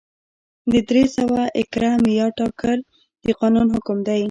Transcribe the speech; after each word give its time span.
د 0.71 0.73
درې 0.89 1.03
سوه 1.17 1.41
ایکره 1.57 1.91
معیار 2.03 2.31
ټاکل 2.39 2.79
د 3.25 3.27
قانون 3.39 3.67
حکم 3.75 3.97
و. 4.07 4.19